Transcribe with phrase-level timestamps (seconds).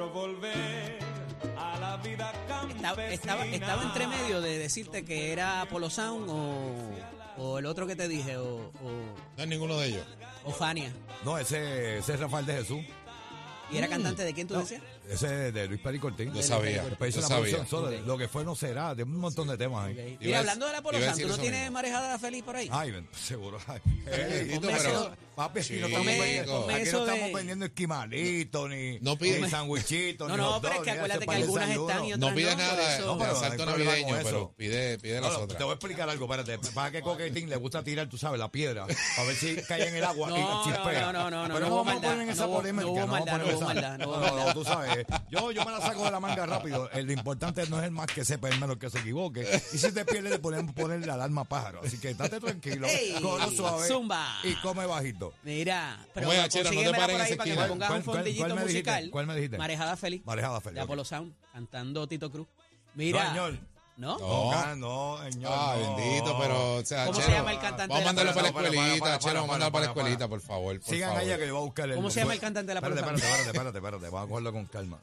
[0.00, 0.98] Quiero volver
[1.58, 2.94] a la vida Estaba, campesina.
[3.10, 6.74] estaba, estaba entre medio de decirte que era Polo Sound o,
[7.36, 8.72] o el otro que te dije, o, o,
[9.36, 10.06] No es ninguno de ellos.
[10.44, 10.90] o Fania.
[11.22, 12.80] No, ese, ese es Rafael de Jesús.
[13.70, 14.80] ¿Y era cantante de quién tú decías?
[15.08, 16.32] Ese es de Luis Peri Cortín.
[16.32, 17.56] Yo sabía, Después hizo yo una sabía.
[17.56, 18.00] producción sola.
[18.06, 19.92] Lo que fue no será, de un montón de temas ahí.
[19.94, 19.98] Ok.
[19.98, 21.60] Iba Mira, a- hablando de la Polo iba a Sound, ¿tú decir no eso tienes
[21.62, 21.72] mismo.
[21.74, 22.68] marejada feliz por ahí?
[22.70, 23.58] Ay, ven, seguro.
[23.66, 25.10] Ay, Eh, Tito, ponme pero- eso-
[25.40, 28.98] Papi, aquí no estamos Ponme- vendiendo, ponme aquí eso no estamos de- vendiendo esquimalitos, ni,
[29.00, 31.66] No pide- ni sandwichitos, No, ni no, hot pero es que ni acuérdate que algunas
[31.68, 31.88] desayuno.
[31.90, 34.06] están y otras No pides por nada eso- de No, pero no hay problema navideño,
[34.08, 34.54] con pero eso.
[34.58, 36.58] pide, pide No, las no, te voy a explicar algo, espérate.
[36.74, 39.96] Para que Coquetín le gusta tirar, tú sabes, la piedra, a ver si cae en
[39.96, 41.00] el agua No, y chispea.
[41.00, 42.56] no, no, no, no, Pero no hubo vamos a maldad, poner en esa no hubo-
[42.56, 42.82] polémica.
[42.84, 44.52] no hubo vamos a maldad, poner no hubo esa- maldad, no hubo No, no, maldad.
[44.54, 44.99] tú sabes.
[45.30, 46.90] Yo, yo me la saco de la manga rápido.
[46.90, 49.42] El, lo importante no es el más que sepa, es el menos que se equivoque.
[49.72, 51.80] Y si te pierdes, le podemos poner la alarma pájaro.
[51.84, 52.86] Así que estate tranquilo,
[53.54, 54.38] suave zumba.
[54.44, 55.32] y come bajito.
[55.42, 58.56] Mira, pero Oye, no te pares en esa para que me pongas ¿Cuál- un fondillito
[58.56, 59.08] musical.
[59.10, 59.58] ¿Cuál me dijiste?
[59.58, 60.22] Marejada Feliz.
[60.24, 60.84] Marejada Feliz, De ok.
[60.86, 62.46] Apolo Sound, cantando Tito Cruz.
[62.94, 63.22] Mira.
[63.24, 63.69] No, señor.
[64.00, 64.18] ¿No?
[64.18, 64.76] No.
[64.76, 65.52] No, señor.
[65.54, 65.96] Ah, no.
[65.96, 68.42] bendito, pero, o sea, ¿Cómo se llama el cantante Vamos a de la mandarlo para
[68.42, 71.22] la escuelita, Chero, vamos a para, mandarlo para la escuelita, por favor, por Sigan favor.
[71.22, 71.94] allá que yo voy a buscar el.
[71.96, 74.04] ¿Cómo se llama el cantante de la Espérate, Polo espérate, espérate, espérate, espérate.
[74.14, 75.00] Vamos a cogerlo con calma.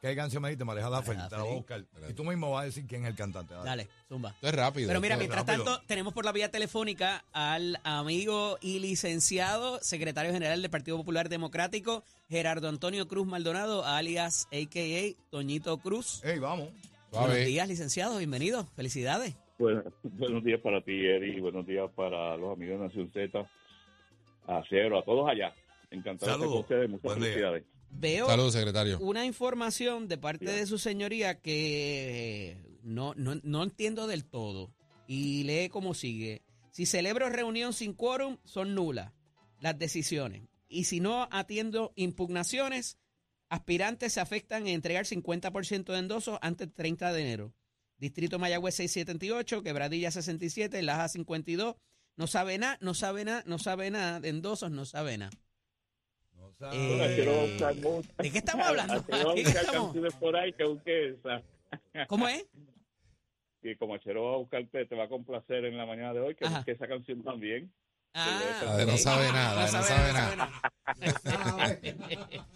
[0.00, 0.64] ¿Qué canción me dijiste?
[0.64, 1.28] Marejada Feliz.
[1.28, 1.84] Te la voy a buscar.
[2.08, 3.52] Y tú mismo vas a decir quién es el cantante.
[3.52, 3.66] Dale.
[3.66, 4.30] Dale, zumba.
[4.30, 4.88] Esto es rápido.
[4.88, 5.64] Pero mira, mientras rápido.
[5.64, 11.28] tanto, tenemos por la vía telefónica al amigo y licenciado, secretario general del Partido Popular
[11.28, 16.22] Democrático, Gerardo Antonio Cruz Maldonado, alias AKA Toñito Cruz.
[16.24, 16.70] Ey, vamos.
[17.10, 17.26] Suave.
[17.28, 18.66] Buenos días, licenciado, bienvenido.
[18.76, 19.36] Felicidades.
[19.58, 23.50] Bueno, buenos días para ti, Eri, buenos días para los amigos de Nación Z,
[24.46, 25.54] a Cero, a todos allá.
[25.90, 27.28] Encantado de estar con ustedes, muchas Buen día.
[27.28, 27.64] felicidades.
[27.92, 28.98] Veo Saludos, secretario.
[29.00, 34.70] una información de parte de su señoría que no, no, no entiendo del todo.
[35.08, 36.42] Y lee como sigue.
[36.70, 39.12] Si celebro reunión sin quórum, son nulas
[39.58, 40.42] las decisiones.
[40.68, 42.99] Y si no atiendo impugnaciones,
[43.50, 47.52] aspirantes se afectan en entregar 50% de endosos antes del 30 de enero.
[47.98, 51.76] Distrito Mayagüez 678, Quebradilla 67, Laja 52.
[52.16, 55.32] No sabe nada, no sabe nada, no sabe nada de endosos, no sabe nada.
[56.34, 56.78] No sabes.
[56.78, 57.58] Eh,
[58.18, 59.04] ¿de qué estamos hablando?
[59.34, 60.14] ¿Qué estamos?
[60.14, 61.42] por ahí que busque esa.
[62.08, 62.46] ¿Cómo es?
[63.62, 66.34] Y como Achero va a buscarte, te va a complacer en la mañana de hoy,
[66.34, 66.56] que Ajá.
[66.58, 67.70] busque esa canción también.
[68.14, 70.48] Ah, de no sabe nada, no sabe nada.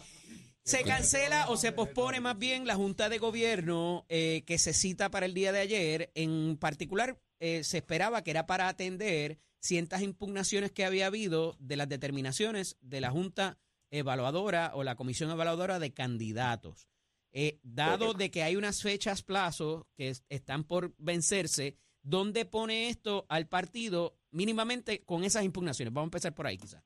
[0.65, 5.11] Se cancela o se pospone más bien la Junta de Gobierno eh, que se cita
[5.11, 6.11] para el día de ayer.
[6.15, 11.77] En particular, eh, se esperaba que era para atender ciertas impugnaciones que había habido de
[11.77, 13.59] las determinaciones de la Junta
[13.91, 16.89] Evaluadora o la Comisión Evaluadora de Candidatos.
[17.33, 22.89] Eh, dado de que hay unas fechas plazos que es- están por vencerse, ¿dónde pone
[22.89, 25.93] esto al partido mínimamente con esas impugnaciones?
[25.93, 26.83] Vamos a empezar por ahí quizás.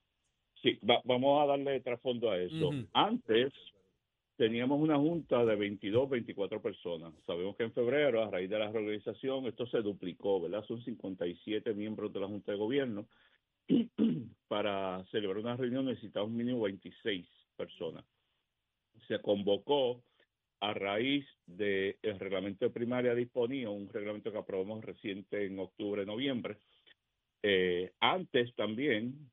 [0.63, 2.69] Sí, va- vamos a darle trasfondo a eso.
[2.69, 2.87] Ujú.
[2.93, 3.53] Antes
[4.37, 7.13] teníamos una junta de 22, 24 personas.
[7.27, 10.65] Sabemos que en febrero, a raíz de la reorganización, esto se duplicó, ¿verdad?
[10.65, 13.09] Son 57 miembros de la Junta de Gobierno.
[14.49, 17.27] Para celebrar una reunión necesitamos mínimo 26
[17.57, 18.05] personas.
[19.07, 20.03] Se convocó
[20.61, 26.59] a raíz del reglamento de primaria disponía, un reglamento que aprobamos reciente en octubre, noviembre.
[27.43, 29.31] Eh, antes también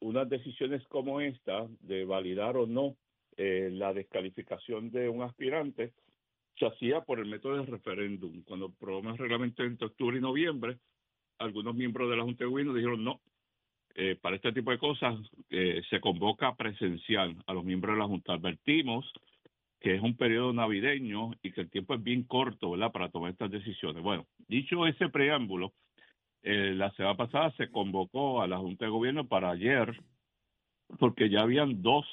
[0.00, 2.96] unas decisiones como esta, de validar o no
[3.36, 5.92] eh, la descalificación de un aspirante,
[6.58, 8.42] se hacía por el método del referéndum.
[8.42, 10.78] Cuando aprobamos el reglamento entre octubre y noviembre,
[11.38, 13.20] algunos miembros de la Junta de Gobierno dijeron no.
[13.94, 15.16] eh, para este tipo de cosas
[15.50, 18.32] eh, se convoca presencial a los miembros de la Junta.
[18.32, 19.12] Advertimos
[19.80, 23.30] que es un periodo navideño y que el tiempo es bien corto, ¿verdad?, para tomar
[23.30, 24.02] estas decisiones.
[24.02, 25.72] Bueno, dicho ese preámbulo,
[26.42, 30.00] eh, la semana pasada se convocó a la Junta de Gobierno para ayer,
[30.98, 32.06] porque ya habían dos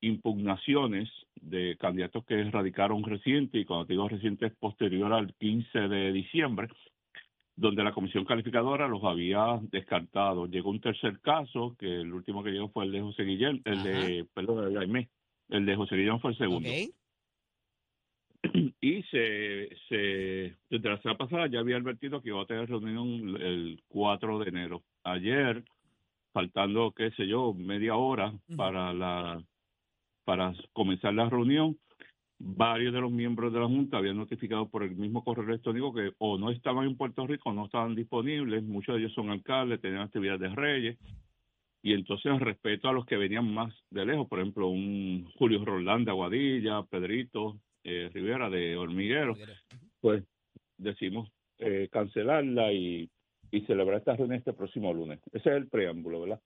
[0.00, 6.12] impugnaciones de candidatos que radicaron reciente, y cuando digo reciente es posterior al 15 de
[6.12, 6.68] diciembre,
[7.54, 10.46] donde la comisión calificadora los había descartado.
[10.46, 13.82] Llegó un tercer caso, que el último que llegó fue el de José Guillén, el
[13.82, 15.08] de, perdón, el de Aimé.
[15.48, 16.94] el de José Guillén fue el segundo Ok.
[18.82, 23.40] Y se, se desde la semana pasada ya había advertido que iba a tener reunión
[23.40, 24.82] el 4 de enero.
[25.04, 25.62] Ayer
[26.32, 29.40] faltando, qué sé yo, media hora para la
[30.24, 31.78] para comenzar la reunión,
[32.38, 36.12] varios de los miembros de la Junta habían notificado por el mismo correo electrónico que
[36.18, 39.80] o no estaban en Puerto Rico o no estaban disponibles, muchos de ellos son alcaldes,
[39.80, 40.98] tenían actividades de reyes,
[41.82, 46.04] y entonces respeto a los que venían más de lejos, por ejemplo, un Julio Roldán
[46.04, 49.36] de Aguadilla, Pedrito eh, Rivera de Hormiguero,
[50.00, 50.24] pues
[50.78, 53.10] decimos eh, cancelarla y,
[53.50, 55.20] y celebrar esta reunión este próximo lunes.
[55.32, 56.40] Ese es el preámbulo, ¿verdad?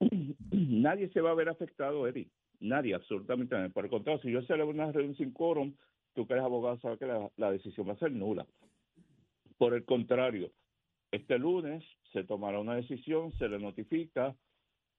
[0.50, 2.28] nadie se va a ver afectado, Eddie.
[2.60, 3.70] Nadie, absolutamente nadie.
[3.70, 5.74] Por el contrario, si yo celebro una reunión sin quórum,
[6.14, 8.46] tú que eres abogado sabes que la, la decisión va a ser nula.
[9.58, 10.50] Por el contrario,
[11.10, 14.34] este lunes se tomará una decisión, se le notifica.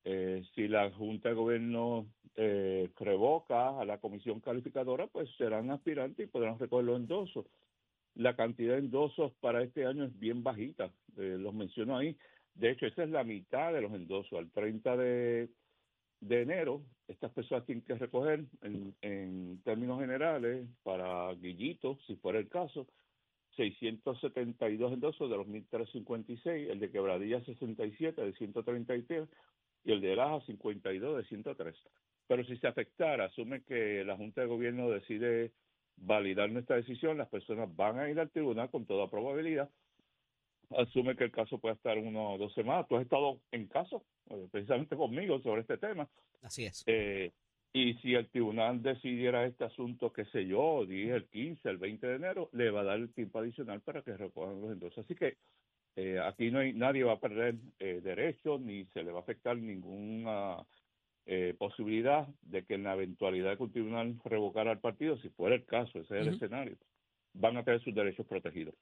[0.09, 2.07] Eh, si la Junta de Gobierno
[2.37, 7.45] eh, revoca a la comisión calificadora, pues serán aspirantes y podrán recoger los endosos.
[8.15, 12.15] La cantidad de endosos para este año es bien bajita, eh, los menciono ahí.
[12.55, 14.39] De hecho, esa es la mitad de los endosos.
[14.39, 15.49] Al 30 de,
[16.21, 22.47] de enero, estas personas tienen que recoger, en, términos generales, para Guillito, si fuera el
[22.47, 22.87] caso,
[23.57, 29.27] 672 endosos de los 1.356, el de Quebradilla 67 de 133
[29.83, 31.75] y el de Laja 52 de 103.
[32.27, 35.51] Pero si se afectara, asume que la Junta de Gobierno decide
[35.95, 39.69] validar nuestra decisión, las personas van a ir al tribunal con toda probabilidad.
[40.71, 42.87] Asume que el caso puede estar uno o dos semanas.
[42.87, 46.07] Tú has estado en caso, eh, precisamente conmigo, sobre este tema.
[46.41, 46.83] Así es.
[46.85, 47.31] Eh,
[47.73, 52.07] y si el tribunal decidiera este asunto, qué sé yo, dije el 15, el 20
[52.07, 55.05] de enero, le va a dar el tiempo adicional para que recojan los endosos.
[55.05, 55.37] Así que
[55.97, 59.21] eh, aquí no hay nadie va a perder eh, derechos ni se le va a
[59.23, 60.57] afectar ninguna
[61.25, 65.29] eh, posibilidad de que en la eventualidad de que un tribunal revocara al partido, si
[65.29, 66.77] fuera el caso, ese es el escenario,
[67.33, 68.75] van a tener sus derechos protegidos.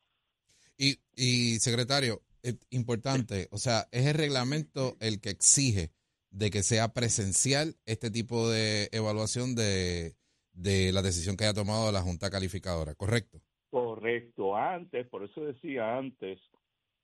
[0.78, 5.92] Y, y secretario, es importante, o sea, es el reglamento el que exige
[6.32, 10.18] de que sea presencial este tipo de evaluación de,
[10.52, 13.40] de la decisión que haya tomado la Junta Calificadora, ¿correcto?
[13.70, 16.40] Correcto, antes, por eso decía antes,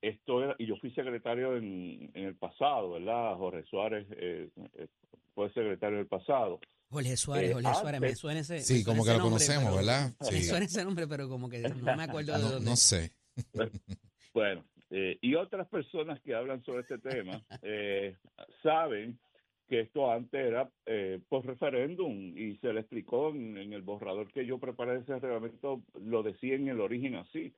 [0.01, 3.35] esto era, y yo fui secretario en, en el pasado, ¿verdad?
[3.37, 4.87] Jorge Suárez eh, eh,
[5.33, 6.59] fue secretario en el pasado.
[6.89, 8.59] Jorge Suárez, Eh, Jorge Suárez, me antes- suena ese.
[8.59, 10.13] Sí, me suena como que lo nombre, conocemos, pero- ¿verdad?
[10.21, 10.43] Me Sí.
[10.43, 12.69] suena ese nombre, pero como que no me acuerdo de No, dónde.
[12.69, 13.11] no sé.
[14.33, 18.15] Bueno, eh, y otras personas que hablan sobre este tema eh,
[18.63, 19.19] saben
[19.67, 24.31] que esto antes era eh, por referéndum y se le explicó en, en el borrador
[24.31, 27.53] que yo preparé ese reglamento, lo decía en el origen así.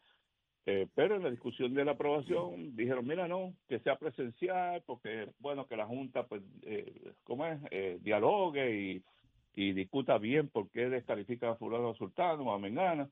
[0.66, 5.28] Eh, pero en la discusión de la aprobación dijeron, mira, no, que sea presencial, porque,
[5.40, 7.60] bueno, que la Junta, pues, eh, ¿cómo es?
[7.72, 9.04] Eh, dialogue y,
[9.56, 13.10] y discuta bien por qué descalifica a fulano a sultano o a mengana.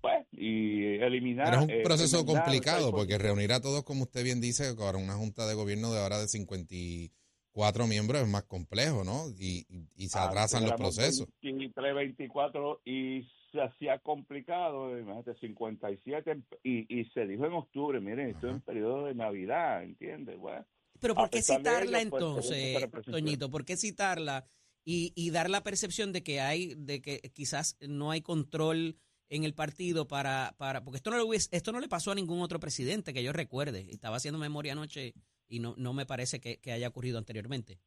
[0.00, 1.46] Pues, y eliminar...
[1.50, 4.98] Pero es un eh, proceso complicado porque reunir a todos, como usted bien dice, para
[4.98, 9.28] una junta de gobierno de ahora de 54 miembros es más complejo, ¿no?
[9.38, 11.28] Y, y- y se atrasan los procesos.
[11.42, 18.30] 23, 24 y se hacía complicado, imagínate, 57 y, y se dijo en octubre, miren,
[18.30, 20.38] estoy en periodo de Navidad, ¿entiendes?
[20.38, 20.64] Bueno,
[21.00, 22.90] Pero ¿por qué citarla pues, entonces.
[23.06, 23.50] Toñito?
[23.50, 24.44] ¿Por qué citarla
[24.84, 28.96] y, y dar la percepción de que hay, de que quizás no hay control
[29.28, 32.14] en el partido para, para, porque esto no le hubiese- esto no le pasó a
[32.16, 33.86] ningún otro presidente que yo recuerde.
[33.90, 35.14] Estaba haciendo memoria anoche
[35.48, 37.78] y no, no me parece que, que haya ocurrido anteriormente.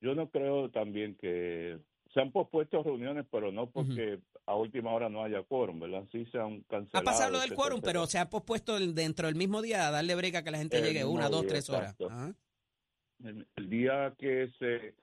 [0.00, 1.78] yo no creo también que
[2.12, 4.18] se han pospuesto reuniones, pero no porque
[4.52, 6.04] a última hora no haya quórum, ¿verdad?
[6.12, 7.00] Sí se han cancelado.
[7.00, 9.88] Ha pasado lo del etcétera, quórum, pero se ha pospuesto el- dentro del mismo día
[9.88, 11.96] a darle break a que la gente El llegue una, dos, tres horas.
[12.00, 12.34] Ajá.
[13.24, 14.94] el, el día que se,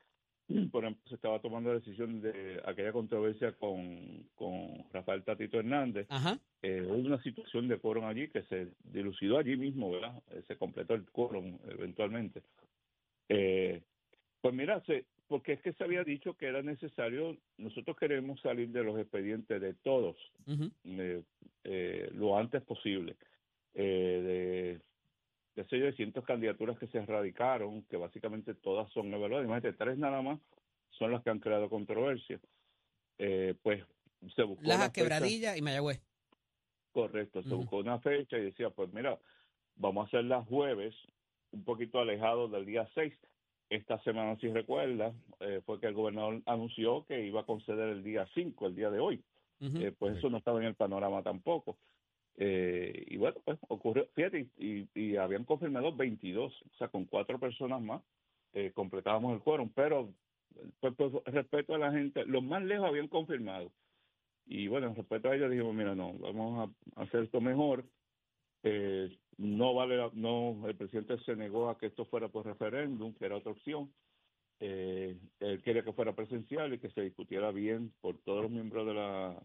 [0.72, 6.06] por ejemplo, se estaba tomando la decisión de aquella controversia con, con Rafael Tatito Hernández,
[6.10, 6.40] Ajá.
[6.62, 10.22] eh, hubo una situación de quórum allí que se dilucidó allí mismo, ¿verdad?
[10.32, 12.44] Eh, se completó el quórum eventualmente.
[13.30, 13.82] Eh,
[14.42, 18.68] pues mira, se, porque es que se había dicho que era necesario, nosotros queremos salir
[18.70, 20.18] de los expedientes de todos
[20.84, 21.24] eh,
[21.64, 23.16] eh, lo antes posible.
[23.76, 24.82] Eh,
[25.56, 30.22] de, de 600 candidaturas que se erradicaron, que básicamente todas son evaluadas, imagínate, tres nada
[30.22, 30.40] más
[30.90, 32.40] son las que han creado controversia.
[33.20, 33.84] Eh, pues
[34.36, 36.02] se buscó una Laja, fecha- Quebradilla y Mayagüez.
[36.92, 39.20] Correcto, se buscó una fecha y decía, pues mira,
[39.76, 40.96] vamos a hacerla jueves,
[41.52, 43.14] un poquito alejado del día 6.
[43.70, 48.04] Esta semana, si recuerda, eh, fue que el gobernador anunció que iba a conceder el
[48.04, 49.22] día 5, el día de hoy.
[49.62, 51.78] Eh, pues eso no estaba en el panorama tampoco.
[52.38, 57.82] Eh, y bueno, pues ocurrió, fíjate, y, habían confirmado 22, o sea, con cuatro personas
[57.82, 58.02] más
[58.54, 60.10] eh, completábamos el quórum, pero
[60.80, 63.72] pues, pues, respeto a la gente, los más lejos habían confirmado.
[64.46, 67.86] Y bueno, respecto a ellos dijimos, mira, no, vamos a hacer esto mejor.
[68.64, 73.14] Eh, no vale, la- no, el presidente se negó a que esto fuera por referéndum,
[73.14, 73.92] que era otra opción.
[74.60, 78.86] Eh, él quería que fuera presencial y que se discutiera bien por todos los miembros
[78.86, 79.42] de la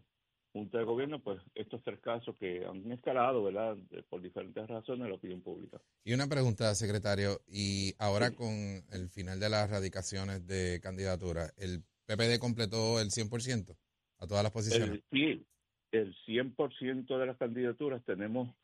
[0.53, 3.77] Junta de Gobierno, pues estos tres casos que han escalado, ¿verdad?,
[4.09, 5.81] por diferentes razones la opinión pública.
[6.05, 8.51] Y una pregunta, secretario, y ahora con
[8.93, 13.77] el final de las radicaciones de candidatura, ¿el PPD completó el 100%
[14.19, 14.91] a todas las posiciones?
[14.91, 15.47] El, sí,
[15.93, 18.55] el 100% de las candidaturas tenemos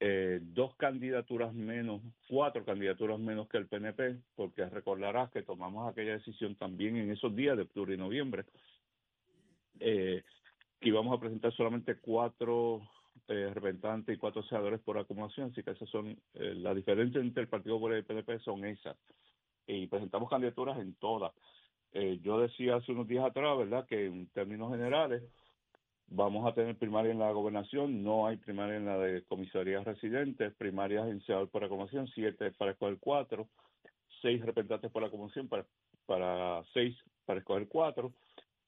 [0.00, 6.12] eh, dos candidaturas menos, cuatro candidaturas menos que el PNP, porque recordarás que tomamos aquella
[6.12, 8.44] decisión también en esos días de octubre y noviembre,
[9.78, 10.22] eh,
[10.80, 12.80] que íbamos a presentar solamente cuatro
[13.28, 17.42] eh, representantes y cuatro senadores por acumulación, así que esas son eh, la diferencia entre
[17.42, 18.96] el Partido Popular y el PNP son esas.
[19.66, 21.32] Y presentamos candidaturas en todas.
[21.92, 25.22] Eh, yo decía hace unos días atrás, ¿verdad?, que en términos generales
[26.10, 30.52] vamos a tener primaria en la gobernación, no hay primaria en la de comisarías residentes,
[30.56, 33.48] primarias en senador por acumulación, siete para escoger cuatro,
[34.20, 35.64] seis representantes por acumulación para,
[36.06, 38.12] para seis para escoger cuatro,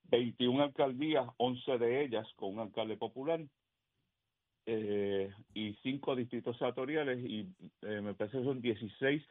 [0.04, 3.44] 21 alcaldías, 11 de ellas con un alcalde popular,
[4.66, 7.48] eh, y cinco distritos senatoriales, y
[7.82, 9.22] eh, me parece que son 16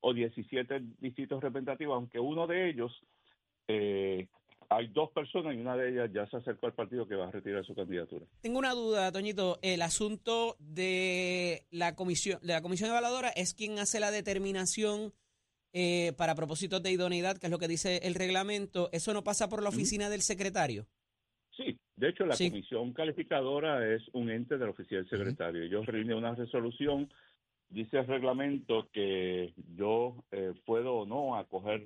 [0.00, 2.92] o 17 distritos representativos, aunque uno de ellos
[3.68, 4.28] eh,
[4.76, 7.30] hay dos personas y una de ellas ya se acercó al partido que va a
[7.30, 8.26] retirar su candidatura.
[8.40, 9.58] Tengo una duda, Toñito.
[9.62, 15.12] El asunto de la comisión, de la comisión evaluadora es quien hace la determinación
[15.72, 18.90] eh, para propósitos de idoneidad, que es lo que dice el reglamento.
[18.92, 20.86] ¿Eso no pasa por la oficina del secretario?
[21.56, 22.48] Sí, de hecho la Sí.
[22.50, 25.62] comisión calificadora es un ente de la oficina del secretario.
[25.64, 27.12] Ellos rinden una resolución,
[27.70, 31.84] dice el reglamento que yo eh, puedo o no acoger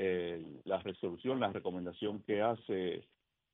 [0.00, 3.04] eh, la resolución, la recomendación que hace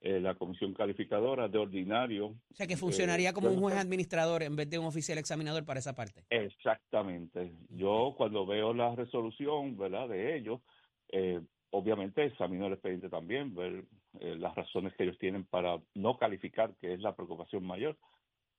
[0.01, 2.27] eh, la comisión calificadora de ordinario.
[2.27, 5.65] O sea, que funcionaría Eh, como un juez administrador en vez de un oficial examinador
[5.65, 6.25] para esa parte.
[6.29, 7.53] Exactamente.
[7.71, 10.09] Yo cuando veo la resolución, ¿verdad?
[10.09, 10.61] De ellos,
[11.09, 13.85] eh, obviamente examino el expediente también, ver
[14.21, 17.97] las razones que ellos tienen para no calificar, que es la preocupación mayor.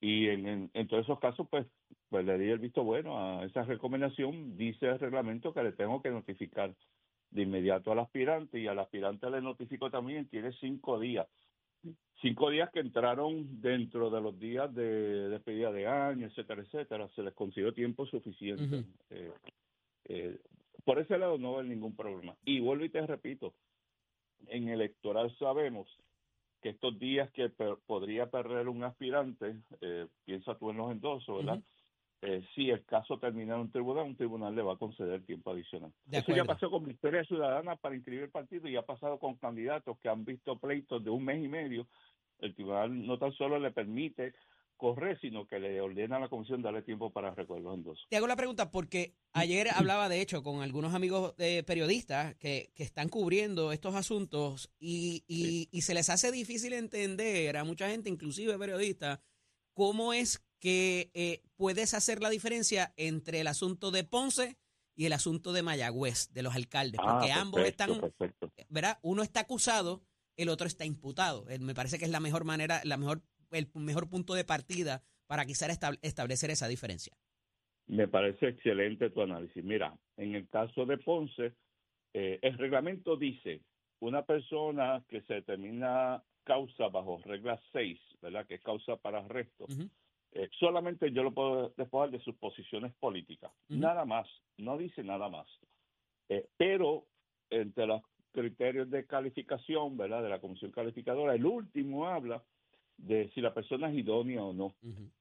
[0.01, 1.65] Y en, en, en todos esos casos, pues,
[2.09, 4.57] pues le di el visto bueno a esa recomendación.
[4.57, 6.75] Dice el reglamento que le tengo que notificar
[7.35, 11.27] de inmediato al aspirante y al aspirante le notifico también, tiene cinco días.
[12.21, 17.07] Cinco días que entraron dentro de los días de despedida de año, etcétera, etcétera.
[17.09, 18.85] Se les consiguió tiempo suficiente.
[19.09, 19.31] Eh,
[20.05, 20.39] eh,
[20.85, 22.35] por ese lado no hay ningún problema.
[22.45, 23.53] Y vuelvo y te repito,
[24.47, 25.87] en electoral sabemos
[26.61, 31.37] que estos días que per- podría perder un aspirante, eh, piensa tú en los endosos,
[31.45, 31.61] ¿verdad?
[32.27, 35.51] Eh, si el caso termina en un tribunal, un tribunal le va a conceder tiempo
[35.51, 35.91] adicional.
[36.11, 39.97] Eso ya pasó con Victoria Ciudadana para inscribir el partido y ha pasado con candidatos
[39.99, 41.87] que han visto pleitos de un mes y medio.
[42.39, 44.33] El tribunal no tan solo le permite
[44.77, 48.05] correr, sino que le ordena a la comisión darle tiempo para recoger los endosos.
[48.09, 52.71] Te hago la pregunta porque ayer hablaba, de hecho, con algunos amigos eh, periodistas que,
[52.75, 57.89] que están cubriendo estos asuntos y, y- y se les hace difícil entender a mucha
[57.89, 59.21] gente, inclusive periodistas,
[59.73, 64.57] cómo es que eh, puedes hacer la diferencia entre el asunto de Ponce
[64.95, 68.51] y el asunto de Mayagüez, de los alcaldes, porque Ah, ambos perfecto, están, perfecto.
[68.69, 68.97] ¿verdad?
[69.01, 70.01] Uno está acusado,
[70.37, 71.47] el otro está imputado.
[71.49, 73.21] Eh, Me parece que es la mejor manera, la mejor,
[73.51, 77.13] el mejor punto de partida para quizás estab- establecer esa diferencia.
[77.87, 79.63] Me parece excelente tu análisis.
[79.63, 81.53] Mira, en el caso de Ponce,
[82.13, 83.61] eh, el reglamento dice
[83.99, 88.45] una persona que se determina causa bajo regla 6, ¿verdad?
[88.47, 89.65] Que es causa para arresto.
[90.35, 93.51] Eh, solamente yo lo puedo despojar de sus posiciones políticas.
[93.69, 94.27] Nada más,
[94.57, 95.47] no dice nada más.
[96.27, 97.05] Eh, pero
[97.49, 98.01] entre los
[98.33, 100.21] criterios de calificación, ¿verdad?
[100.21, 102.43] De la comisión calificadora, el último habla
[102.97, 104.75] de si la persona es idónea o no.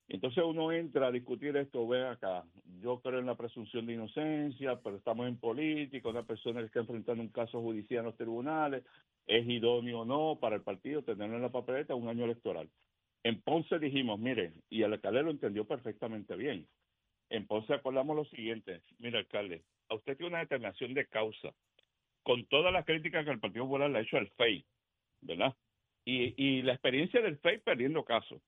[0.09, 2.45] Entonces uno entra a discutir esto, ve acá,
[2.81, 6.81] yo creo en la presunción de inocencia, pero estamos en política, una persona que está
[6.81, 8.85] enfrentando un caso judicial en los tribunales,
[9.27, 12.69] es idóneo o no para el partido tenerlo en la papeleta un año electoral.
[13.25, 16.67] En Ponce dijimos, mire, y el alcalde lo entendió perfectamente bien.
[17.31, 21.53] En Ponce acordamos lo siguiente, mire alcalde, a usted tiene una determinación de causa,
[22.23, 24.65] con todas las críticas que el Partido Popular le ha hecho al FEI,
[25.23, 25.55] ¿verdad?
[26.05, 28.41] Y, y la experiencia del FEI perdiendo casos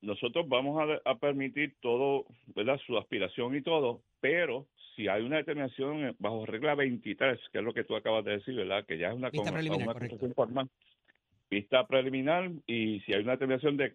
[0.00, 2.78] nosotros vamos a, a permitir todo, ¿verdad?
[2.86, 7.74] Su aspiración y todo, pero si hay una determinación bajo regla 23, que es lo
[7.74, 8.84] que tú acabas de decir, ¿verdad?
[8.86, 9.92] Que ya es una, con- una
[10.34, 10.68] formal,
[11.50, 13.94] vista preliminar, y si hay una determinación de,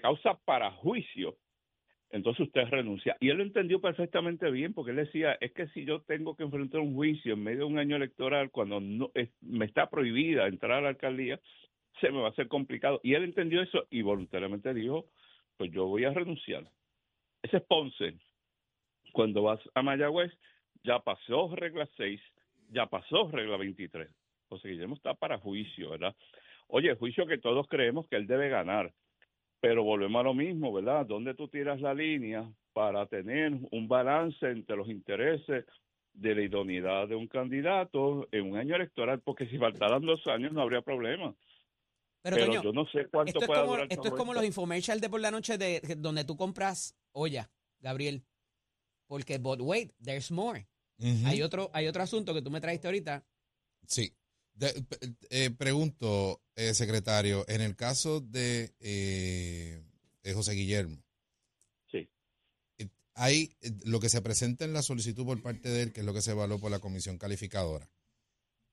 [0.00, 1.36] causa para juicio,
[2.10, 3.16] entonces usted renuncia.
[3.20, 6.44] Y él lo entendió perfectamente bien, porque él decía, es que si yo tengo que
[6.44, 10.78] enfrentar un juicio en medio de un año electoral, cuando no me está prohibida entrar
[10.78, 11.40] a la alcaldía,
[12.00, 13.00] se me va a hacer complicado.
[13.02, 15.06] Y él entendió eso y voluntariamente dijo,
[15.56, 16.64] pues yo voy a renunciar.
[17.42, 18.14] Ese es Ponce.
[19.12, 20.32] Cuando vas a Mayagüez,
[20.84, 22.20] ya pasó regla 6,
[22.70, 24.08] ya pasó regla 23.
[24.48, 26.14] José Guillermo está para juicio, ¿verdad?
[26.68, 28.92] Oye, juicio que todos creemos que él debe ganar.
[29.60, 31.04] Pero volvemos a lo mismo, ¿verdad?
[31.04, 35.64] ¿Dónde tú tiras la línea para tener un balance entre los intereses
[36.12, 39.20] de la idoneidad de un candidato en un año electoral?
[39.20, 41.34] Porque si faltaran dos años no habría problema.
[42.22, 44.34] Pero, Pero Toño, yo no sé cuánto esto es, como, durar esto es como esto.
[44.34, 48.22] los infomercials de por la noche de de- donde tú compras olla, Gabriel.
[49.06, 50.68] Porque, but wait, there's more.
[51.24, 53.24] Hay otro, hay otro asunto que tú me trajiste ahorita.
[53.86, 54.12] Sí.
[54.58, 54.84] De-
[55.30, 59.80] eh, pregunto, eh, secretario, en el caso de, eh,
[60.24, 61.00] de José Guillermo,
[61.86, 62.10] Sí.
[62.78, 66.00] eh, hay eh, lo que se presenta en la solicitud por parte de él, que
[66.00, 67.88] es lo que se evaluó por la comisión calificadora,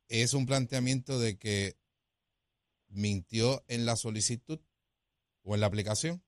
[0.08, 1.78] es un planteamiento de que
[2.88, 4.60] mintió en la solicitud
[5.44, 6.24] o en la aplicación.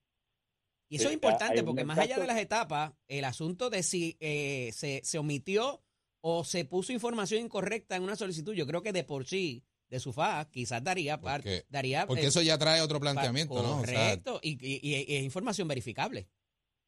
[0.90, 4.72] Y eso es importante porque más allá de las etapas, el asunto de si eh,
[4.74, 5.84] se, se omitió
[6.30, 10.00] o se puso información incorrecta en una solicitud, yo creo que de por sí, de
[10.02, 13.80] su FA, quizás daría par- Porque- daría Porque eh, eso ya trae otro planteamiento, ¿no?
[13.80, 16.28] O sea, Correcto, y, y- y- y es información verificable.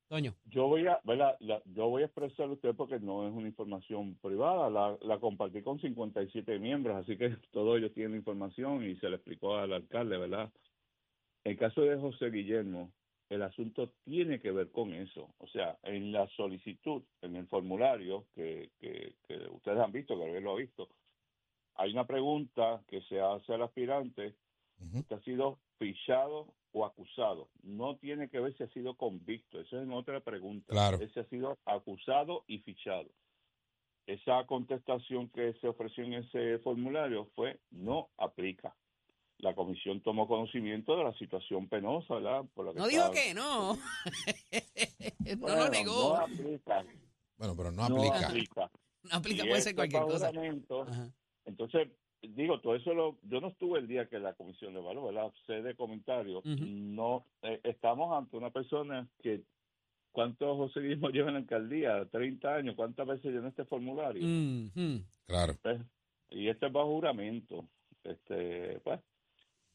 [0.09, 0.35] Toño.
[0.45, 1.37] Yo voy a, ¿verdad?
[1.39, 5.19] La- yo voy a expresar a usted porque no es una información privada, la, la
[5.19, 9.71] compartí con 57 miembros, así que todos ellos tienen información y se le explicó al
[9.71, 10.51] alcalde, ¿verdad?
[11.45, 12.91] En el caso de José Guillermo,
[13.29, 15.33] el asunto tiene que ver con eso.
[15.37, 20.21] O sea, en la solicitud, en el formulario que, que, que ustedes han visto, que
[20.21, 20.89] Gabriel lo ha visto,
[21.75, 24.35] hay una pregunta que se hace al aspirante
[24.81, 24.99] ujú.
[24.99, 27.49] usted ha sido fichado o acusado.
[27.63, 29.59] No tiene que ver si ha sido convicto.
[29.59, 30.67] Esa es otra pregunta.
[30.67, 30.97] Claro.
[30.99, 33.09] Ese ha sido acusado y fichado.
[34.07, 38.75] Esa contestación que se ofreció en ese formulario fue no aplica.
[39.39, 42.43] La comisión tomó conocimiento de la situación penosa, ¿verdad?
[42.53, 43.75] Por la que No dijo que no.
[45.29, 46.09] no Bueno, lo negó.
[46.09, 46.85] No aplica.
[47.37, 48.27] Bueno, pero no No aplica.
[48.27, 48.71] aplica.
[49.03, 50.31] No aplica, puede ser cualquier cosa.
[51.45, 51.87] Entonces,
[52.21, 55.31] digo, todo eso lo, yo no estuve el día que la comisión de evaluó, ¿verdad?
[55.47, 56.43] Sé de comentarios.
[56.45, 59.43] No, eh, estamos ante una persona que,
[60.11, 62.05] ¿cuántos José Guillermo lleva en la alcaldía?
[62.11, 64.21] 30 años, ¿cuántas veces llenó este formulario?
[64.21, 64.97] Mm.
[65.27, 65.53] Claro.
[65.63, 65.81] ¿Ves?
[66.29, 67.65] Y este es bajo juramento.
[68.03, 68.99] Este, pues,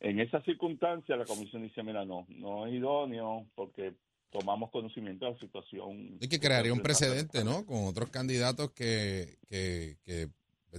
[0.05, 3.95] en esa circunstancia la comisión dice, mira, no, no es idóneo porque
[4.31, 6.19] tomamos conocimiento de la situación.
[6.21, 7.65] Es que crearía un precedente, ¿no?
[7.65, 10.29] Con otros candidatos que, que, que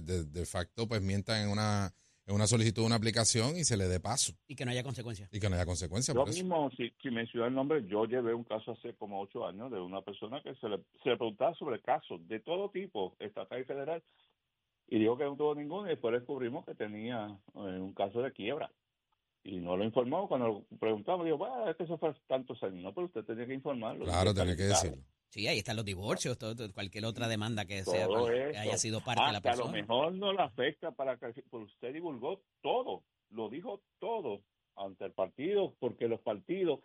[0.00, 1.92] de, de facto pues mientan en una,
[2.26, 4.82] en una solicitud de una aplicación y se le dé paso Y que no haya
[4.82, 5.32] consecuencias.
[5.32, 6.38] y que no haya consecuencias Yo por eso.
[6.42, 9.80] mismo, si, si menciono el nombre, yo llevé un caso hace como ocho años de
[9.80, 13.64] una persona que se le, se le preguntaba sobre casos de todo tipo, estatal y
[13.64, 14.02] federal,
[14.88, 18.32] y dijo que no tuvo ninguno, y después descubrimos que tenía eh, un caso de
[18.32, 18.70] quiebra.
[19.48, 20.26] Y no lo informó.
[20.28, 22.82] Cuando lo preguntamos, dijo, bueno, es que eso fue tantos años.
[22.82, 24.04] No, pero usted tenía que informarlo.
[24.04, 25.02] Claro, tenía que decirlo.
[25.28, 29.00] Sí, ahí están los divorcios, todo- todo- cualquier otra demanda que sea que haya sido
[29.00, 29.80] parte de la Hasta a lo persona.
[29.82, 34.42] mejor no le afecta para que pues usted divulgó todo, lo dijo todo
[34.76, 36.80] ante el partido, porque los partidos,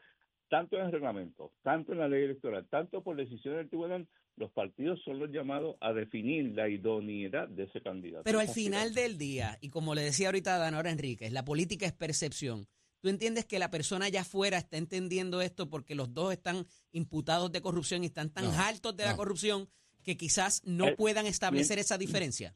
[0.49, 4.07] tanto en el reglamento, tanto en la ley electoral, tanto por decisión del tribunal,
[4.41, 8.23] los partidos son los llamados a definir la idoneidad de ese candidato.
[8.25, 11.85] Pero al final del día, y como le decía ahorita a Danora Enríquez, la política
[11.85, 12.67] es percepción.
[12.99, 17.51] ¿Tú entiendes que la persona allá afuera está entendiendo esto porque los dos están imputados
[17.51, 19.67] de corrupción y están tan No, hartos de la corrupción
[20.03, 22.55] que quizás no Eh, puedan establecer esa diferencia?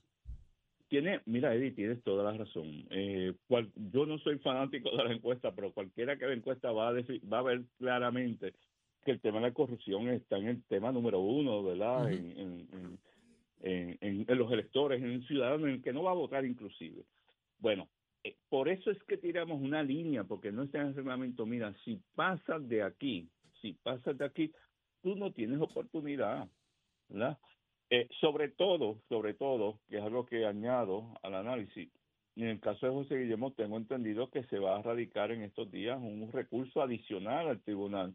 [0.88, 2.86] Tiene, mira, Eddie, tienes toda la razón.
[2.92, 6.90] Eh, cual- yo no soy fanático de la encuesta, pero cualquiera que vea encuesta va
[6.90, 8.54] a, defi- va a ver claramente
[9.06, 12.12] que el tema de la corrupción está en el tema número uno, ¿verdad?
[12.12, 13.00] En, en- en-
[13.62, 16.44] en- en- en los electores, en el ciudadano, en el que no va a votar
[16.44, 17.04] inclusive.
[17.60, 17.88] Bueno,
[18.24, 21.46] eh, por eso es que tiramos una línea, porque no está en el reglamento.
[21.46, 23.30] Mira, si pasas de aquí,
[23.62, 24.52] si pasas de aquí,
[25.02, 26.48] tú no tienes oportunidad,
[27.08, 27.38] ¿verdad?
[27.92, 31.90] Eh, sobre todo, sobre todo, que es algo que añado al análisis,
[32.36, 35.72] en el caso de José Guillermo tengo entendido que se va a radicar en estos
[35.72, 38.14] días un recurso adicional al tribunal,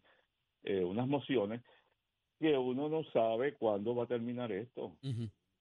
[0.64, 1.62] eh, unas mociones
[2.38, 4.96] que uno no sabe cuándo va a terminar esto.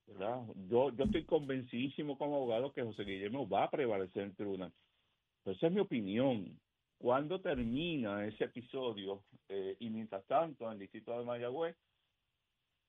[0.08, 0.44] ¿verdad?
[0.70, 4.74] Yo, yo estoy convencidísimo como abogado que José Guillermo va a prevalecer en tribunal.
[5.44, 6.60] Pero esa es mi opinión.
[6.98, 9.24] ¿Cuándo termina ese episodio?
[9.48, 11.76] Eh, y mientras tanto, en el distrito de Mayagüez,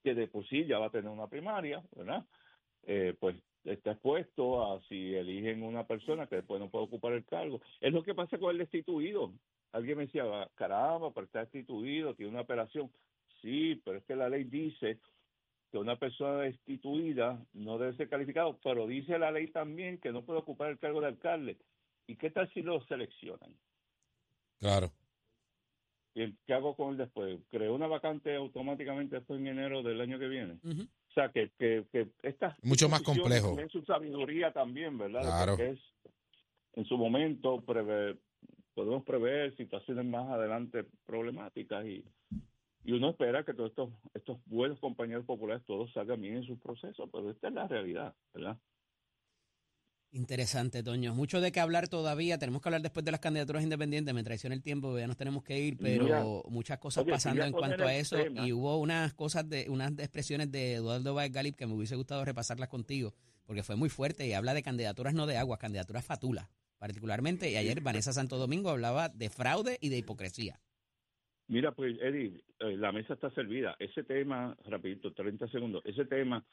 [0.02, 2.24] que de por sí ya va a tener una primaria, ¿verdad?
[2.84, 7.24] Eh, pues está expuesto a si eligen una persona que después no puede ocupar el
[7.24, 7.60] cargo.
[7.80, 9.32] Es lo que pasa con el destituido.
[9.72, 12.90] Alguien me decía, "Ah, caramba, pero está destituido, tiene una operación.
[13.40, 14.98] Sí, pero es que la ley dice
[15.70, 20.22] que una persona destituida no debe ser calificado, pero dice la ley también que no
[20.24, 21.56] puede ocupar el cargo de alcalde.
[22.09, 23.54] ¿Y qué tal si lo seleccionan?
[24.59, 24.90] Claro.
[26.14, 27.38] ¿Y el- qué hago con él después?
[27.50, 30.54] ¿Creo una vacante automáticamente después en enero del año que viene?
[30.64, 33.50] O sea, que, que, que estas Mucho más complejo.
[33.50, 35.22] tienen su sabiduría también, ¿verdad?
[35.22, 35.52] Claro.
[35.52, 35.80] Porque es,
[36.74, 38.18] en su momento, prever,
[38.74, 42.04] podemos prever situaciones más adelante problemáticas y,
[42.85, 46.59] y uno espera que todos estos, estos buenos compañeros populares todos salgan bien en sus
[46.59, 48.59] procesos, pero esta es la realidad, ¿verdad?
[50.12, 51.14] Interesante, Toño.
[51.14, 52.37] Mucho de qué hablar todavía.
[52.37, 54.12] Tenemos que hablar después de las candidaturas independientes.
[54.12, 57.44] Me traiciona el tiempo, ya nos tenemos que ir, pero Mira, muchas cosas oye, pasando
[57.44, 58.16] en cuanto a eso.
[58.16, 58.44] tema.
[58.44, 62.24] Y hubo unas cosas de, unas expresiones de Eduardo Báez Galip que me hubiese gustado
[62.24, 66.48] repasarlas contigo, porque fue muy fuerte y habla de candidaturas no de agua, candidaturas fatulas,
[66.80, 67.48] particularmente.
[67.50, 70.58] Y ayer Vanessa Santo Domingo hablaba de fraude y de hipocresía.
[71.46, 73.76] Mira, pues, Eddie, eh, la mesa está servida.
[73.78, 76.44] Ese tema, rapidito, 30 segundos, ese tema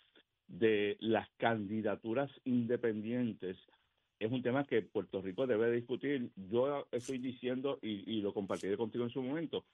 [0.47, 3.57] de las candidaturas independientes
[4.19, 6.31] es un tema que Puerto Rico debe discutir.
[6.35, 9.65] Yo estoy diciendo, y, y lo compartiré contigo en su momento,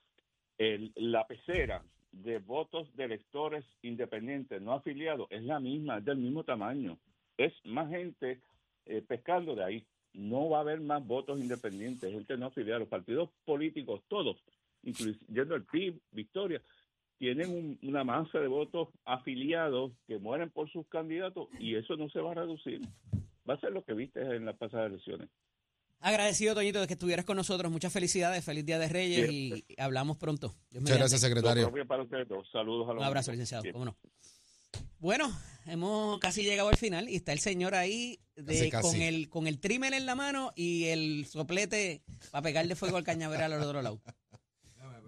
[0.57, 6.17] el- la pecera de votos de electores independientes no afiliados es la misma, es del
[6.17, 6.99] mismo tamaño.
[7.37, 8.39] Es más gente
[8.85, 9.85] eh, pescando de ahí.
[10.13, 12.79] No va a haber más votos independientes, gente no afiliada.
[12.79, 14.37] Los partidos políticos, todos,
[14.83, 16.61] incluyendo el PIB, Victoria,
[17.17, 22.09] tienen un- una masa de votos afiliados que mueren por sus candidatos y eso no
[22.09, 22.81] se va a reducir.
[23.49, 25.29] Va a ser lo que viste en las pasadas elecciones.
[25.99, 27.71] Agradecido, Toñito, de que estuvieras con nosotros.
[27.71, 28.43] Muchas felicidades.
[28.43, 30.53] Feliz Día de Reyes y hablamos pronto.
[30.69, 31.63] Dios Muchas gracias, secretario.
[31.63, 32.45] propio para ustedes dos.
[32.51, 33.63] Saludos a los Un abrazo, licenciado.
[33.63, 33.71] Bien.
[33.73, 33.95] ¿Cómo no?
[34.99, 35.29] Bueno,
[35.65, 38.87] hemos casi llegado al final y está el señor ahí de, Casi, casi.
[38.91, 43.03] con el con el trimmer en la mano y el soplete para pegarle fuego al
[43.03, 44.01] cañaveral al otro lado.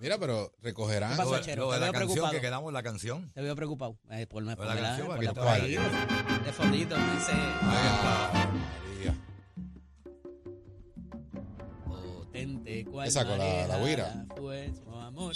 [0.02, 1.12] Mira, pero recogerán.
[1.12, 1.66] ¿Qué pasó, Lo de- Chero?
[1.66, 2.34] lo de Te la canción preocupado.
[2.34, 3.32] que quedamos la canción.
[3.34, 3.98] Te veo preocupado.
[4.12, 6.96] Eh, por, por, Pues la la, canción, por la por ahí, de fondito.
[6.96, 8.52] Dice, Ah,
[8.94, 9.16] María.
[11.86, 14.26] potente cual Esa con la- la güira.
[14.36, 15.34] fue su amor.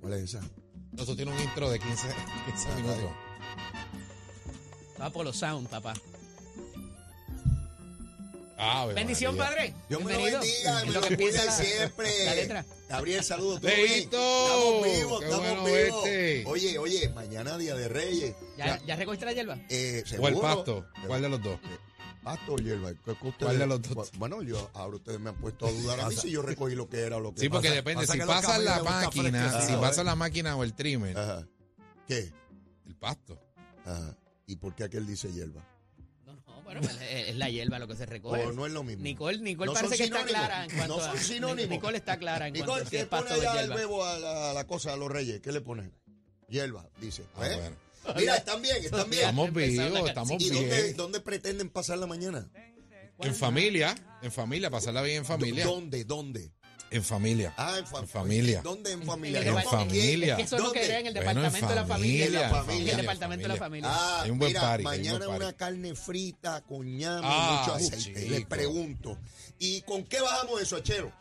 [0.00, 0.40] ¿Cuál es esa?
[0.92, 2.06] No, Eso tiene un intro de 15,
[2.46, 3.10] 15 minutos.
[5.00, 5.94] Va por los sound, papá.
[8.58, 9.50] Ave Bendición, María.
[9.50, 9.74] padre.
[9.88, 12.24] Dios me lo bendiga, En me lo la- siempre.
[12.24, 12.64] La letra.
[12.88, 13.60] Gabriel, saludos.
[13.60, 13.92] ¿todo bien?
[14.04, 16.52] Estamos vivos, qué estamos bueno vivos.
[16.52, 18.34] Oye, oye, mañana Día de Reyes.
[18.56, 19.58] ¿Ya, ¿Ya recogiste la hierba?
[19.68, 20.86] Eh, O el pasto.
[21.06, 21.60] ¿Cuál de los dos?
[22.24, 22.92] Pasto o hierba.
[23.04, 24.10] ¿Qué- ustedes- ¿Cuál de los dos?
[24.16, 26.88] Bueno, yo, ahora ustedes me han puesto a dudar a mí si yo recogí lo
[26.88, 27.74] que era o lo que Sí, porque pasa.
[27.76, 28.06] depende.
[28.06, 29.78] pasa Si pasas la máquina, si ¿eh?
[29.78, 31.46] pasas la máquina o el trimmer, Ajá.
[32.08, 32.32] ¿Qué?
[32.86, 33.38] el pasto.
[33.84, 34.16] Ajá.
[34.46, 35.64] ¿Y por qué aquel dice hierba?
[36.24, 38.44] No, no, bueno, pues, es, la hierba lo que se recoge.
[38.44, 39.02] O no es lo mismo.
[39.02, 41.20] Nicole, Nicole No parece que está clara en cuanto No son a.
[41.20, 41.70] sinónimos.
[41.70, 44.18] Nicole está clara en Nicole, cuanto a si ¿qué es pone allá el bebo a
[44.18, 45.40] la, a la cosa, a los reyes?
[45.40, 45.90] ¿Qué le pone?
[46.48, 47.24] Hierba, dice.
[47.34, 47.56] Ah, ¿Eh?
[47.56, 47.76] bueno.
[48.16, 49.22] Mira, están bien, están bien.
[49.22, 52.48] Estamos vivos, estamos ¿Y dónde, dónde pretenden pasar la mañana?
[53.18, 55.64] En familia, en familia, pasarla bien en familia.
[55.64, 56.04] ¿Dónde?
[56.04, 56.52] ¿Dónde?
[56.90, 57.52] En familia.
[57.56, 58.60] Ah, en, fa- En familia.
[58.62, 59.40] ¿Dónde en En familia?
[59.40, 60.32] En ¿No depart- con familia.
[60.32, 62.24] Es que eso es lo que era en el Bueno, en departamento de la familia.
[62.26, 63.90] familia, En el familia, departamento de la familia.
[63.92, 65.42] Ah, Hay un buen mira, party, hay un mañana party.
[65.44, 67.96] una carne frita con ñame Ah, y mucho aceite.
[67.98, 68.30] chico.
[68.30, 69.18] Les pregunto.
[69.58, 71.12] ¿Y con qué bajamos eso, Achero?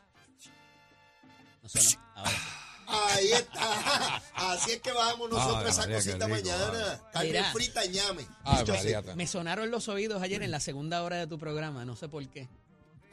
[1.64, 1.70] No.
[2.16, 2.46] Ahora sí.
[2.88, 4.22] Ahí está.
[4.36, 7.02] Así es que bajamos nosotros Ay, esa María, cosita rico, mañana.
[7.12, 7.52] Carne Mira.
[7.52, 8.28] frita ñame.
[8.44, 9.16] Ay, Mucho María, aceite.
[9.16, 12.28] Me sonaron los oídos ayer en la segunda hora de tu programa, no sé por
[12.30, 12.48] qué.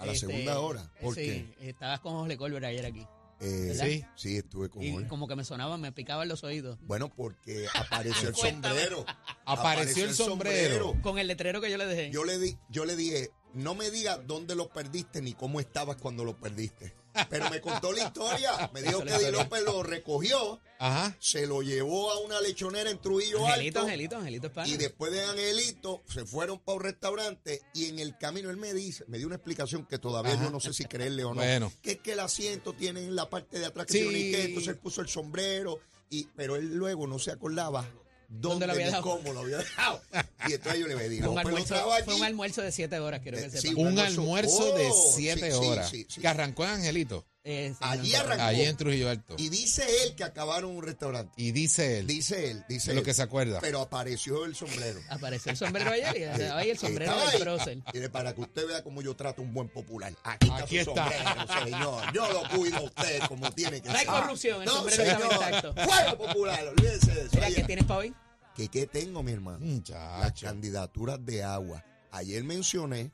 [0.02, 0.92] A la Este, segunda hora.
[1.00, 3.06] ¿Por sí, estabas con Jorge Colbert ayer aquí.
[3.44, 5.08] Eh, sí, sí, estuve con Y él.
[5.08, 6.78] como que me sonaban, me picaban los oídos.
[6.82, 9.04] Bueno, porque apareció el sombrero.
[9.44, 10.94] Apareció el sombrero.
[11.02, 12.10] Con el letrero que yo le dejé.
[12.12, 15.96] Yo le, di, yo le dije, no me digas dónde lo perdiste ni cómo estabas
[15.96, 16.94] cuando lo perdiste.
[17.28, 18.70] Pero me contó la historia.
[18.72, 19.30] Me dijo que Di.
[19.30, 21.16] López lo recogió, Ajá.
[21.20, 23.88] se lo llevó a una lechonera en Trujillo Angelito, Alto.
[23.88, 24.68] Angelito, Angelito es pana.
[24.68, 28.72] Y después de Angelito se fueron para un restaurante y en el camino él me
[28.74, 30.44] dice, me dio una explicación que todavía Ajá.
[30.44, 31.36] yo no sé si creerle o no.
[31.42, 31.72] Bueno.
[31.82, 33.98] Que es que el asiento tiene en la parte de atrás que Sí.
[34.08, 35.78] tiene un entonces él puso el sombrero
[36.10, 37.88] y pero él luego no se acordaba
[38.34, 39.02] dónde, ¿Dónde lo había dejado?
[39.02, 40.00] cómo lo había dejado.
[40.48, 43.36] Y entonces yo le dije, fue, un almuerzo, fue un almuerzo de siete horas, quiero
[43.38, 43.60] que Eh, sepas.
[43.62, 44.20] sí, Un almuerzo.
[44.20, 45.90] almuerzo de Oh, siete sí, sí, horas.
[45.90, 46.20] sí, sí.
[46.20, 47.26] Que arrancó en Angelito.
[47.44, 48.42] Eh, Allí arrancó.
[48.44, 49.34] Allí en Trujillo Alto.
[49.36, 51.32] Y dice él que acabaron un restaurante.
[51.36, 53.04] Y dice él, Dice él, dice de lo él.
[53.04, 53.58] que se acuerda.
[53.60, 55.00] Pero apareció el sombrero.
[55.10, 57.78] Apareció el sombrero ayer y estaba ahí el sombrero del prócer.
[57.92, 60.14] Mire, para que usted vea cómo yo trato a un buen popular.
[60.22, 61.10] Aquí está Aquí su está.
[61.10, 62.12] sombrero, señor.
[62.14, 64.14] Yo lo cuido a usted como tiene que No hay ser.
[64.14, 65.32] corrupción, el no, sombrero señor.
[65.32, 65.74] intacto.
[65.74, 67.30] Fuego popular, olvídese de eso.
[67.34, 68.14] Mira, ¿qué tienes para hoy?
[68.54, 69.58] ¿qué, qué tengo, mi hermano?
[69.58, 70.46] Las Muchacho.
[70.46, 71.84] candidaturas de agua.
[72.12, 73.10] Ayer mencioné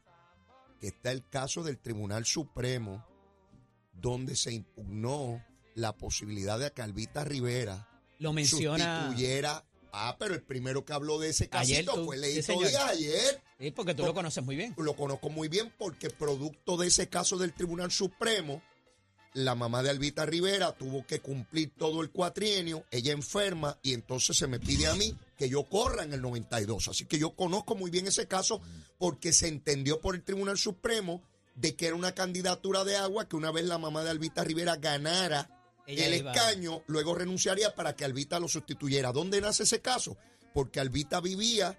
[0.80, 3.06] que está el caso del Tribunal Supremo
[4.00, 9.02] donde se impugnó la posibilidad de que Albita Rivera Lo menciona.
[9.06, 12.58] sustituyera Ah, pero el primero que habló de ese casito tú, fue sí, Leito.
[12.58, 13.42] Díaz ayer.
[13.58, 14.74] Sí, porque tú lo conoces muy bien.
[14.76, 18.62] Lo conozco muy bien porque producto de ese caso del Tribunal Supremo,
[19.34, 24.37] la mamá de Albita Rivera tuvo que cumplir todo el cuatrienio, ella enferma y entonces
[24.37, 26.88] se me pide a mí que yo corra en el 92.
[26.88, 28.61] Así que yo conozco muy bien ese caso
[28.98, 31.22] porque se entendió por el Tribunal Supremo
[31.60, 34.76] de que era una candidatura de agua que una vez la mamá de Albita Rivera
[34.76, 35.50] ganara
[35.86, 39.10] Ella el iba- escaño, luego renunciaría para que Albita lo sustituyera.
[39.12, 40.16] ¿Dónde nace ese caso?
[40.54, 41.76] Porque Albita vivía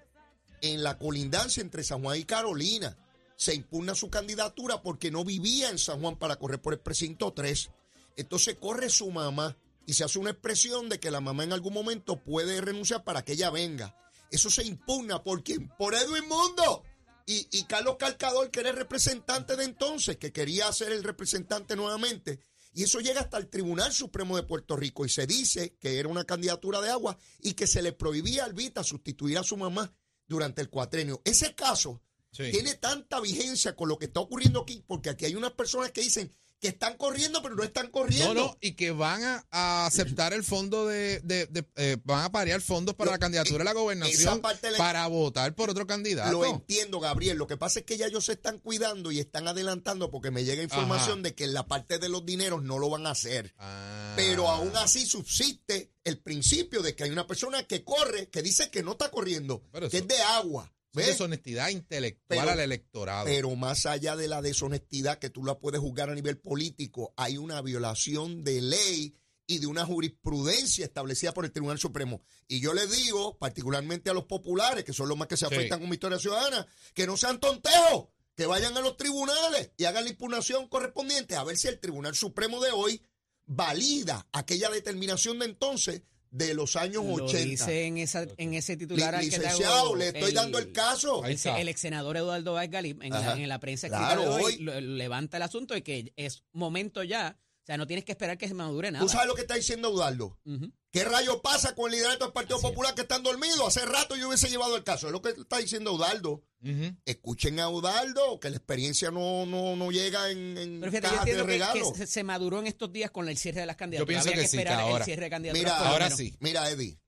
[0.62, 2.98] en la colindancia entre San Juan y Carolina.
[3.38, 7.32] Se impugna su candidatura porque no vivía en San Juan para correr por el precinto
[7.32, 7.70] 3.
[8.18, 11.74] Entonces corre su mamá y se hace una expresión de que la mamá en algún
[11.74, 13.96] momento puede renunciar para que ella venga.
[14.30, 15.70] Eso se impugna por quién?
[15.78, 16.84] Por Edwin Mundo.
[17.32, 21.76] Y, y Carlos Calcador, que era el representante de entonces, que quería ser el representante
[21.76, 22.40] nuevamente.
[22.74, 26.08] Y eso llega hasta el Tribunal Supremo de Puerto Rico y se dice que era
[26.10, 29.94] una candidatura de agua y que se le prohibía a Albita sustituir a su mamá
[30.28, 31.22] durante el cuatrenio.
[31.26, 32.52] Ese caso Sí.
[32.52, 36.02] tiene tanta vigencia con lo que está ocurriendo aquí, porque aquí hay unas personas que
[36.02, 38.34] dicen que están corriendo, pero no están corriendo.
[38.34, 42.26] No, no, y que van a, a aceptar el fondo de, de- de- eh, van
[42.26, 46.32] a parear fondos para la candidatura a la gobernación la- para votar por otro candidato.
[46.32, 47.38] Lo entiendo, Gabriel.
[47.38, 50.44] Lo que pasa es que ya ellos se están cuidando y están adelantando porque me
[50.44, 51.22] llega información Ajá.
[51.22, 53.54] de que en la parte de los dineros no lo van a hacer.
[53.58, 54.14] Ah.
[54.18, 58.70] Pero aún así subsiste el principio de que hay una persona que corre, que dice
[58.70, 60.74] que no está corriendo, Pero que eso- es de agua.
[60.94, 63.26] Deshonestidad intelectual Pero- al electorado.
[63.26, 67.38] Pero más allá de la deshonestidad que tú la puedes juzgar a nivel político, hay
[67.38, 72.22] una violación de ley y de una jurisprudencia establecida por el Tribunal Supremo.
[72.48, 75.54] Y yo les digo, particularmente a los populares, que son los más que se Sí.
[75.56, 79.86] afectan con mi historia ciudadana, que no sean tontejos, que vayan a los tribunales y
[79.86, 83.02] hagan la impugnación correspondiente a ver si el Tribunal Supremo de hoy
[83.46, 87.38] valida aquella determinación de entonces de los años Lo 80.
[87.46, 90.72] dice en, esa, en ese titular al que te Licenciado, hago le estoy dando el
[90.72, 91.24] caso.
[91.26, 93.36] El, ex senador Eduardo en, Ajá.
[93.36, 96.44] la, en la prensa escrita Claro, de hoy, hoy- levanta el asunto de que es
[96.52, 97.38] momento ya.
[97.70, 99.06] O sea, no tienes que esperar que se madure nada.
[99.06, 100.40] ¿Tú sabes lo que está diciendo Eudaldo?
[100.44, 100.72] Ujú.
[100.92, 103.60] ¿Qué rayo pasa con el liderato del Partido Popular que están dormidos?
[103.60, 105.06] Hace rato yo hubiese llevado el caso.
[105.06, 106.44] Es lo que está diciendo Eudaldo.
[106.64, 106.98] Ujú.
[107.06, 111.14] Escuchen a Eudaldo, que la experiencia no, no, no llega en, en Pero fíjate, yo
[111.14, 111.94] cajas de que, regalo.
[111.94, 114.08] que se, maduró en estos días con el cierre de las candidaturas.
[114.24, 115.74] pienso Había que sí, que esperar ahora- el cierre de candidaturas.
[115.80, 116.36] Mira, ahora sí.
[116.40, 117.00] Mira, Eddie,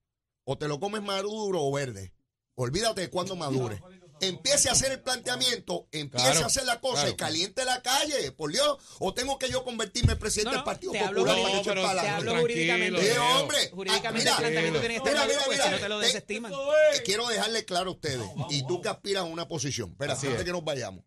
[0.43, 2.13] o te lo comes maduro o verde.
[2.54, 3.82] Olvídate de cuando madure.
[4.21, 7.10] Empiece a hacer el planteamiento, empiece Claro, a hacer la cosa claro.
[7.12, 8.77] y caliente la calle, por Dios.
[8.99, 11.43] O tengo que yo convertirme en presidente No, no, del Partido te hablo Popular de-
[11.43, 13.12] para que pero para Te hablo jurídicamente.
[13.12, 15.89] Eh, hombre, Jurídicamente ah, el mira, planteamiento tiene que estar mira, mira, si no te
[15.89, 16.51] lo desestiman.
[16.53, 20.27] Eh, Quiero dejarle claro a ustedes, y tú que aspiras a una posición, espera, Así
[20.27, 20.45] antes es.
[20.45, 21.03] que nos vayamos.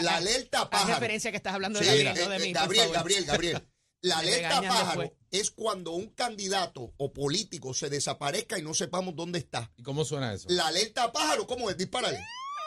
[0.00, 0.94] La alerta Haz pájaro.
[0.94, 2.90] referencia que estás hablando Sí, de, eh, mí, no de eh, mí, Gabriel.
[2.92, 3.68] Gabriel, Gabriel.
[4.02, 5.12] La alerta pájaro después.
[5.30, 9.70] es cuando un candidato o político se desaparezca y no sepamos dónde está.
[9.76, 10.48] ¿Y cómo suena eso?
[10.50, 11.76] La alerta pájaro, ¿cómo es?
[11.76, 12.18] Dispárale.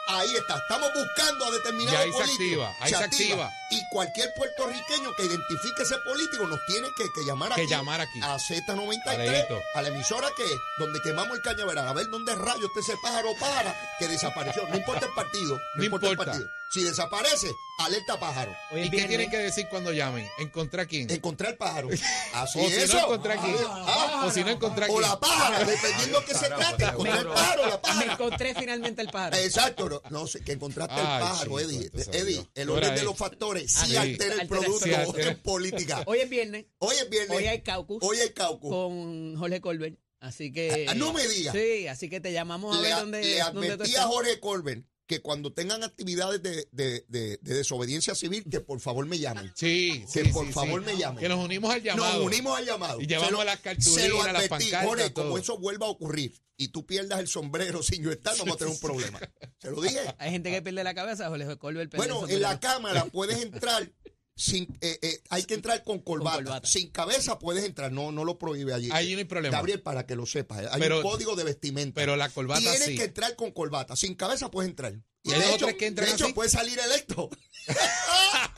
[0.07, 0.57] Ahí está.
[0.57, 3.51] Estamos buscando a determinado Y ahí se activa, ahí se activa.
[3.71, 7.61] Y cualquier puertorriqueño que identifique ese político nos tiene que, que llamar aquí.
[7.61, 8.19] Que llamar aquí.
[8.21, 9.59] A Z93, Alejito.
[9.73, 10.43] a la emisora que
[10.77, 11.87] donde quemamos el cañaveral.
[11.87, 14.67] A ver dónde rayos está ese pájaro para que desapareció.
[14.67, 15.55] No importa el partido.
[15.55, 16.47] No, No importa, el partido.
[16.71, 18.53] Si desaparece, alerta pájaro.
[18.71, 20.27] Hoy ¿Y qué tienen que decir cuando llamen?
[20.39, 21.09] ¿Encontrar quién?
[21.09, 21.87] Encontrar el pájaro.
[22.33, 23.55] Así O si no, encontrar quién.
[23.69, 25.01] Ah, O si no, encontrar o quién.
[25.09, 26.83] la pájara, dependiendo que se trate.
[26.85, 28.13] Encontrar el pájaro o la Me pájara.
[28.13, 29.37] encontré finalmente el pájaro.
[29.37, 31.91] Exacto, no, no sé, que encontraste el Ay, pájaro, chico, Eddie.
[32.11, 33.95] Eddie, el ¿Qué orden de los factores Ah, sí sí.
[33.97, 35.31] altera el producto Sí, altera.
[35.31, 36.03] en política.
[36.05, 36.65] Hoy es viernes.
[36.79, 37.37] Hoy es viernes.
[37.37, 38.69] Hoy hay caucus Hoy hay caucus.
[38.69, 39.97] con Jorge Colbert.
[40.19, 40.85] Así que.
[40.89, 41.53] Ah, no me digas.
[41.55, 43.85] Sí, así que te llamamos a Le, ver a- dónde, le dónde tú advertí a
[43.99, 44.05] estás.
[44.05, 49.05] Jorge Colbert que cuando tengan actividades de, de- de- de desobediencia civil, que por favor
[49.05, 49.51] me llamen.
[49.55, 50.91] Sí, Que sí, por sí, favor sí.
[50.93, 51.19] me llamen.
[51.21, 52.17] Que nos unimos al llamado.
[52.17, 53.01] Nos unimos al llamado.
[53.01, 54.47] Y llevamos Se lo- las cartulinas, se lo las advertí.
[54.49, 58.35] pancartas, Jorge, como eso vuelva a ocurrir y tú pierdas el sombrero sin yo estar,
[58.37, 59.19] vamos a tener un problema.
[59.61, 59.99] Se lo dije.
[60.19, 61.95] Hay gente que pierde la cabeza, Jorge Colbert.
[61.95, 63.91] Bueno, en la cámara puedes entrar
[64.35, 66.37] sin, eh, eh, hay que entrar con corbata.
[66.43, 66.67] corbata.
[66.67, 68.89] Sin cabeza puedes entrar, no, no lo prohíbe allí.
[68.91, 69.55] Ahí no hay problema.
[69.57, 71.95] Gabriel, para que lo sepas, eh, hay Pero- un código de vestimenta.
[72.01, 72.95] Pero la corbata Tienes sí.
[72.97, 73.95] que entrar con corbata.
[73.95, 74.93] Sin cabeza puedes entrar.
[75.25, 76.33] Y ¿Hay de dos hecho, tres que entran de hecho así?
[76.33, 77.29] puedes salir electo.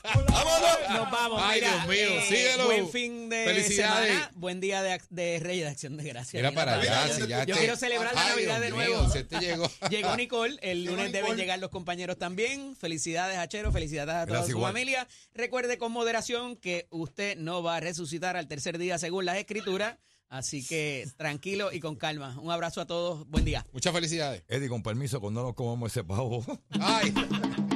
[0.02, 0.78] ¡Vámonos!
[0.90, 1.40] Nos vamos.
[1.42, 2.64] Ay, mira, Dios mío, eh, síguelo.
[2.66, 4.08] Buen fin de Felicidades.
[4.10, 4.32] semana.
[4.34, 6.34] Buen día de, de Reyes de Acción de Gracias.
[6.34, 9.02] Mira para allá, si ya Yo quiero celebrar la Ay, Navidad de nuevo.
[9.06, 9.70] mío, llegó.
[9.90, 12.76] Llegó Nicole, el Llegó lunes deben llegar los compañeros también.
[12.76, 14.72] Felicidades a Chero, felicidades a toda Gracias, su igual.
[14.72, 15.08] familia.
[15.32, 19.96] Recuerde con moderación que usted no va a resucitar al tercer día según las escrituras.
[20.28, 22.36] Así que tranquilo y con calma.
[22.40, 23.28] Un abrazo a todos.
[23.28, 23.66] Buen día.
[23.72, 24.44] Muchas felicidades.
[24.48, 26.44] Eddie, con permiso, cuando nos comamos ese pavo.
[26.80, 27.14] Ay.